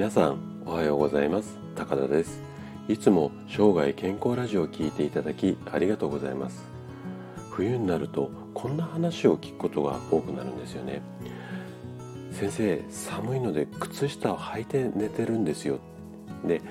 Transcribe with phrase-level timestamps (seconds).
[0.00, 1.58] 皆さんおはようございます。
[1.76, 2.40] 高田です。
[2.88, 6.64] いつも生涯健康ラジオを聞いていただきありがとうございます。
[7.50, 11.02] 冬になるとこんな話を聞くことが多くなるんですよね。
[12.32, 15.80] 先生寒いので靴下を履いて寝てるんですよ。
[16.46, 16.62] で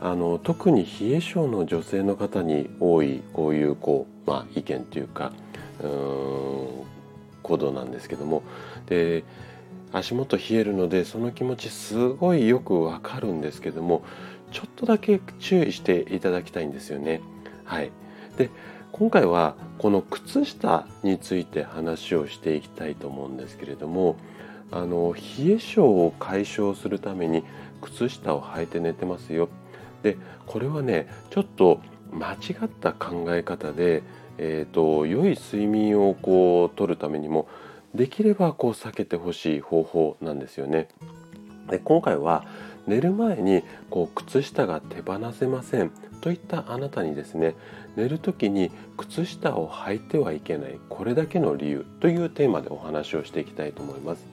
[0.00, 5.34] あの特に冷え性の女性の方に多いこういうこう、まあ、意見というか
[5.82, 6.86] うーん
[7.42, 8.42] 行動なんですけども。
[8.86, 9.24] で
[9.92, 14.02] 足元冷えるのでその気持ちすごいよくわかるんですけども
[14.52, 17.20] ちょっとだけ注意していただきたいんですよね。
[17.64, 17.90] はい、
[18.36, 18.50] で
[18.92, 24.16] 今回はこの靴下について話をしていきたいと思うんですけれども
[24.70, 27.44] あの冷え性を解消するために
[27.82, 29.48] 靴下を履いて寝てますよ。
[30.02, 30.16] で
[30.46, 31.80] これはねちょっと
[32.12, 34.02] 間違った考え方で、
[34.38, 37.48] えーと、良い睡眠をこう取るためにも
[37.94, 40.88] できればこう避けてほしい方法なんですよね。
[41.68, 42.44] で今回は
[42.86, 45.90] 寝る前にこう靴下が手放せません
[46.22, 47.54] といったあなたにですね
[47.96, 54.24] 寝る時に靴下を履いてはいけないこれだけの理由というテーマでお話をしていきたいと思います。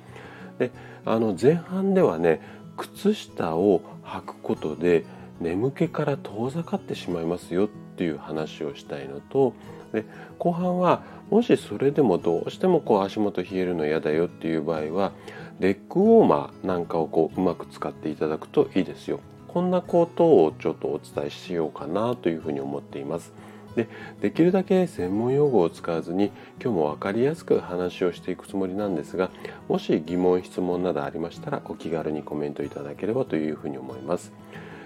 [0.57, 0.71] で
[1.05, 2.41] あの前半ではね
[2.77, 5.05] 靴下を履くことで
[5.39, 9.53] 眠気から遠ざかってしまいますよっていう話をしたいのと
[9.93, 10.03] で
[10.37, 15.13] 後半はもしそれでもどうしてもこう足元冷えるの嫌だよっていう場合は
[15.59, 19.21] レッグウォーマーなんかをこううまく使っていただくといいですよ。
[19.47, 23.31] こんなことをちょっとお伝えしようかなというふうに思っています。
[23.77, 23.87] で
[24.21, 29.31] できるだけ専門用語を使わずに今日も分かりやすく話をしていくつもりなんですが
[29.67, 34.33] もし疑問質問などありましたらお気軽にコメントいただければというふうに思います。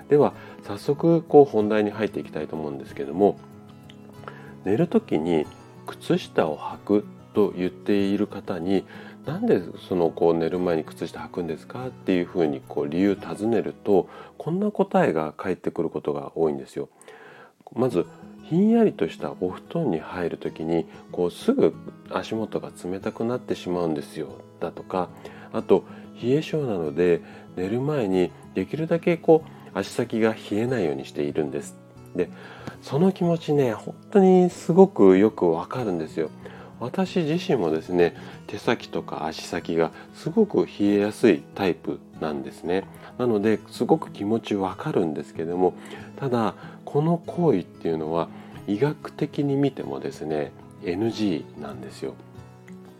[0.10, 3.40] では早速こう本題に入っていきたいと思うんですけども
[4.66, 5.46] 寝る時に
[5.88, 8.86] 靴下を履くと言っている方に
[9.26, 16.90] なんでそのこう寝る前に靴下履くんですかっていうふうにこう理由尋ねるとこんな答えが返ってくることが多いんですよ。
[17.74, 18.08] まず
[18.44, 21.76] ひんやりとしたお布団に入る時にこうすぐ
[22.10, 24.30] 足元が冷たくなってしまうんですよ
[24.60, 25.10] だとか
[25.54, 25.84] あと
[26.20, 27.22] 冷え性なので
[27.56, 31.76] 寝る前にできるだけこう足先が冷えないようにしているんです。
[32.16, 32.30] で
[32.82, 36.30] その気持ちね本当にすごくよくわかるんですよ。
[36.80, 38.16] 私自身もですね
[38.48, 42.86] 手先とか足先がすごく冷えやすいタイプなんですね。
[43.18, 45.74] なのですごく気持ちわかるんですけども
[46.18, 48.30] ただこの行為っていうのは
[48.66, 50.52] 医学的に見てもですね
[50.84, 52.16] NG なんですよ。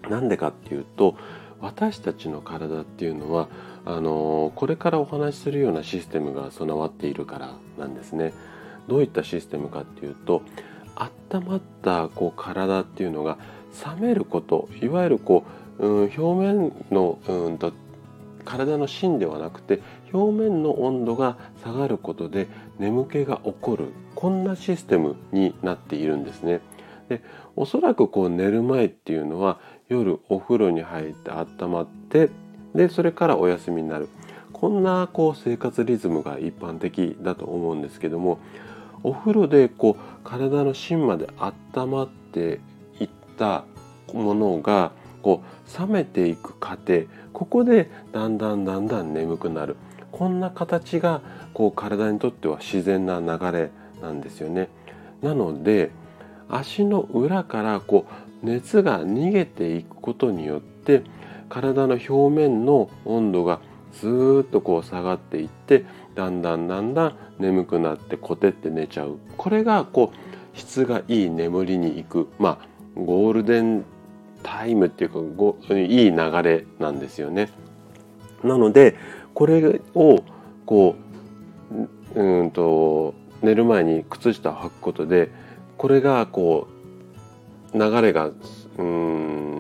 [0.10, 1.16] なんでかっていうと
[1.62, 3.48] 私たちの体っていうのは
[3.90, 8.34] あのこれからお話しするようなシステムが備わっているからなんですね。
[8.88, 10.44] どういったシステムかっていうと
[10.96, 13.40] 温まったこう体っていうのが
[14.00, 15.44] 冷めることいわゆるこ
[15.80, 17.74] う、うん、表面のうんと
[18.46, 19.82] 体の芯ではなくて
[20.14, 26.62] 表面の温度が下がることで眠気が起こるこんなシステムになっているんですね。
[27.10, 27.24] で
[27.56, 32.30] おそらくこう寝る前っていうのは夜お風呂に入って温まって
[32.74, 34.10] でそれからお休みになる。
[34.52, 38.40] こんなこう生活リズムが一般的だと思うんですけども
[39.04, 41.30] お風呂でこう体の芯まで
[41.76, 42.60] 温まって
[43.00, 43.64] いった
[44.12, 44.92] ものが
[45.22, 47.04] こう冷めていく過程。
[47.32, 49.78] ここでだんだんだんだん眠くなる。
[50.12, 51.22] こんな形が
[51.54, 54.70] こう体にとっては自然な流れなんですよね。
[55.22, 55.92] なので
[56.50, 58.06] 足の裏からこ
[58.44, 61.04] う熱が逃げていくことによって
[61.50, 63.60] 体の表面の温度が
[63.94, 73.86] ずっとこう下がっていってだんだんだんだん眠くなってコテって寝ちゃうこれがこう質がいい眠りに行くまあゴールデン
[74.44, 77.50] タイムっていうかごいい流れなんですよね。
[78.44, 78.96] なので
[79.34, 80.24] これを
[80.66, 80.96] こ
[82.16, 85.30] ううんと寝る前に靴下を履くことで
[85.78, 86.68] これがこ
[87.74, 88.32] う流れが
[88.78, 89.59] うん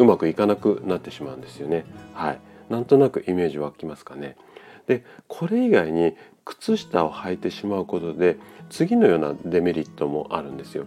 [0.00, 1.84] うまくいかなくなってしまうんですよね。
[2.14, 2.38] はい、
[2.70, 4.34] なんとなくイメージ湧きますかね。
[4.86, 6.16] でこれ以外に
[6.46, 8.38] 靴下を履いてしまうことで
[8.70, 10.86] 次のようなデメリットもあるんですよ。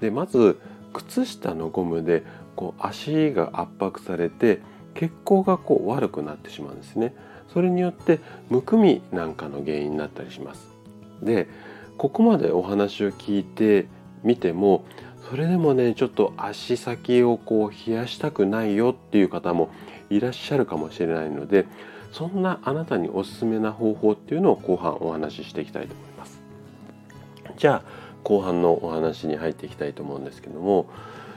[0.00, 0.56] でまず
[0.92, 2.22] 靴下のゴムで
[2.54, 4.60] こう足が圧迫されて
[4.94, 7.12] 血行がこう悪くなってしまうんですね。
[7.52, 8.20] それによって
[8.50, 10.68] むくみなんかの原因になったりします。
[11.20, 11.48] で
[11.98, 13.88] ここまでお話を聞いて
[14.22, 14.84] みても
[15.28, 19.70] それでもねちょっと足先をこう冷やしたくないよっていう方も
[20.10, 21.66] いらっしゃるかもしれないので
[22.12, 26.40] そんなあなたにおすすめな方法っていうのを後半お話ししていきたいと思います。
[27.56, 30.86] じゃあ後半のお話に入っていきたいと思うんですけども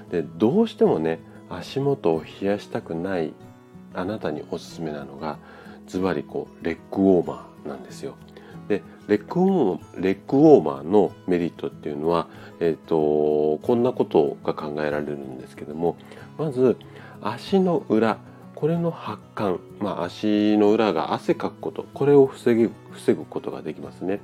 [0.10, 1.20] でどうしてもね
[1.50, 3.34] 足元を冷やしたくない
[3.94, 5.38] あなたにおすすめなのが
[5.88, 8.16] ズバリこうレッグウォーマーなんですよ。
[9.08, 12.28] レッグウォーマーのメリットっていうのは、
[12.60, 15.96] えーと、こんなことが考えられるんですけども
[16.38, 16.78] まず
[17.22, 18.18] 足の裏
[18.56, 24.20] これの発汗、まあ、足の裏が汗かくことこれを防ぐ防ぐことができますね。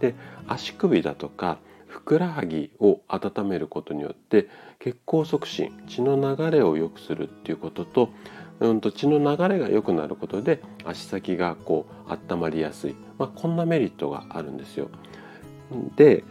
[0.00, 0.14] で
[0.48, 4.48] 足首だとかふくらはぎを温めることによって
[4.80, 8.08] 血行促進血の流れを良くするっていうことと,、
[8.60, 14.88] うん、と血の流れが良くなることで足先がこう温まりやすい、まあ、こんなメリットがあるんですよ。
[15.96, 16.24] で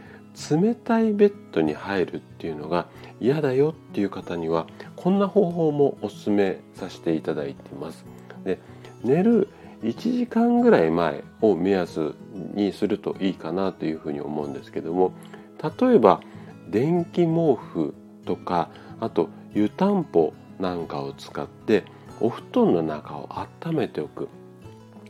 [0.52, 2.88] 冷たいベッドに入るっていうのが
[3.20, 4.66] 嫌だよっていう方には
[4.96, 8.06] こんな方法もおすすめさせていただいています。
[8.44, 8.60] で
[9.04, 9.50] 寝る
[9.84, 12.14] 1時間ぐらい前を目安
[12.54, 15.14] にするといいかなというふうに思うんですけども
[15.62, 16.22] 例えば
[16.70, 17.94] 電気毛布
[18.26, 18.70] とか
[19.02, 21.84] あと湯たんぽなんかを使って
[22.20, 23.30] お布団の中を
[23.66, 24.30] 温めておく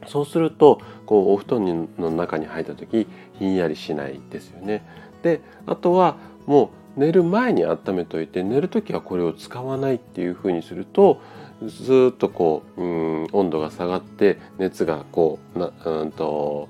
[0.07, 3.07] そうするとこうお布団の中に入った時
[3.39, 4.85] ひんやりしないですよね。
[5.21, 11.21] であとはもう寝る前に温めといて寝る時はこれを使わないっていうふうにすると
[11.65, 12.85] ずっとこうう
[13.23, 16.67] ん温度が下がって熱がこうなうんと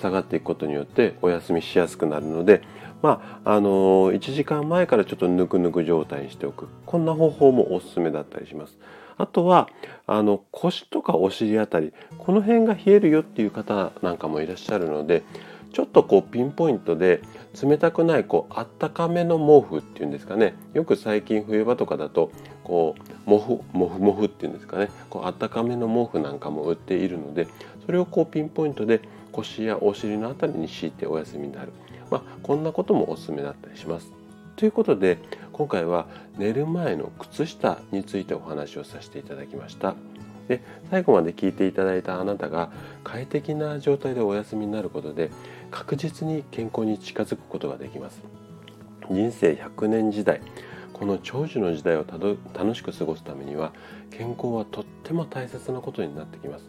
[0.00, 2.62] 下がっていくことによってお休みしやすくなるので
[3.00, 8.76] まああの1時間前からちょっとぬくぬく状態にしておくこんな方法もおすすめだったりします。
[9.18, 9.68] あとは
[10.06, 15.22] あの腰とかお尻あたりこの辺が冷えるよっていう方なんかもいらっしゃるので
[15.72, 17.20] ちょっとこうピンポイントで
[17.62, 20.54] 冷たくないこうあったかめの毛布っていうんですかね。
[20.72, 22.30] よく最近冬場とかだと
[22.64, 24.88] こうモフモフモフっていうんですかね。
[25.10, 27.46] こうあったかめの毛布なんかも売っているので
[27.84, 29.02] それをこうピンポイントで
[29.32, 31.72] 腰やお尻のあたりに敷いてお休みになる、
[32.10, 34.10] まあ、こんなこともおすすめだったりします。
[34.56, 35.18] ということで
[35.56, 36.06] 今回は
[36.36, 39.94] 寝る前の靴下についてお話をさせていただきました。
[40.48, 40.60] で
[40.90, 42.70] 最後まで聞いていただいたあなたが
[43.02, 45.30] 快適な状態でお休みになることで
[45.70, 48.20] 確実に健康に近づくことができます。
[49.10, 50.42] 人生100年時代
[50.92, 53.72] この長寿の時代を楽しく過ごすためには
[54.10, 56.66] 健康はとっても大切なことになってきます。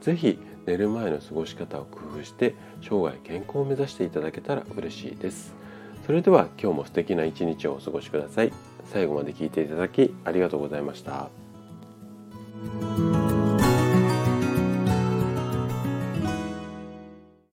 [0.00, 5.54] 是非寝る前の過ごし方を工夫して生涯健康を目指していただけたら嬉しいです。
[6.06, 8.52] それでは今日も素敵な一日をお過ごしください。
[8.84, 11.43] 最後まで聞いていただきありがとうございました。